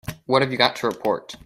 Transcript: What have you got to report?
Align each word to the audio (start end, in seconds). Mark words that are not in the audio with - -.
What 0.25 0.41
have 0.41 0.51
you 0.51 0.57
got 0.57 0.75
to 0.77 0.87
report? 0.87 1.35